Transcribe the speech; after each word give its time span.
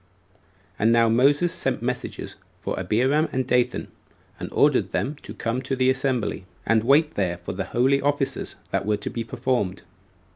And 0.79 0.91
now 0.91 1.09
Moses 1.09 1.53
sent 1.53 1.83
messengers 1.83 2.35
for 2.59 2.73
Abiram 2.79 3.29
and 3.31 3.45
Dathan, 3.45 3.87
and 4.39 4.49
ordered 4.51 4.93
them 4.93 5.15
to 5.21 5.31
come 5.31 5.61
to 5.61 5.75
the 5.75 5.91
assembly, 5.91 6.45
and 6.65 6.83
wait 6.83 7.13
there 7.13 7.37
for 7.37 7.53
the 7.53 7.65
holy 7.65 8.01
offices 8.01 8.55
that 8.71 8.87
were 8.87 8.97
to 8.97 9.11
be 9.11 9.23
performed. 9.23 9.83